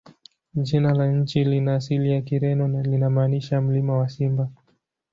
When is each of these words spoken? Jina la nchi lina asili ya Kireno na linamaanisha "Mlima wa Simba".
Jina 0.53 0.93
la 0.93 1.11
nchi 1.11 1.43
lina 1.43 1.75
asili 1.75 2.11
ya 2.11 2.21
Kireno 2.21 2.67
na 2.67 2.81
linamaanisha 2.83 3.61
"Mlima 3.61 3.97
wa 3.97 4.09
Simba". 4.09 4.49